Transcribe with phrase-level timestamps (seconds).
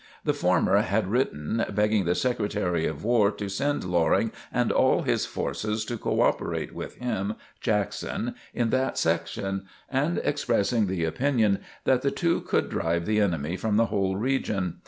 [0.23, 5.27] The former had written begging the Secretary of War to send Loring and all his
[5.27, 12.01] forces to co operate with him (Jackson), in that section and expressing the opinion that
[12.01, 14.79] the two could drive the enemy from the whole region.